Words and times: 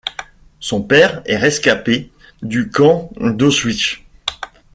Son 0.59 0.81
père 0.81 1.21
est 1.25 1.37
rescapé 1.37 2.09
du 2.41 2.71
Camp 2.71 3.11
d’Auschwitz. 3.17 3.99